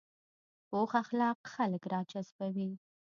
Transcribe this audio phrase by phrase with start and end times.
[0.69, 2.71] پوخ اخلاق خلک راجذبوي